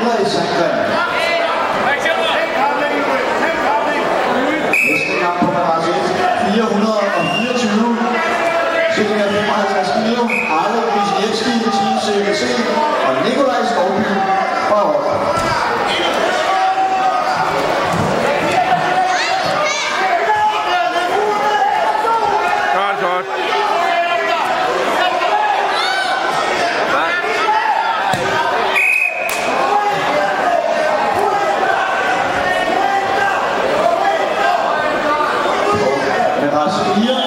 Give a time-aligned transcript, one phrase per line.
[0.00, 0.89] 大家辛
[36.68, 37.19] churrascaria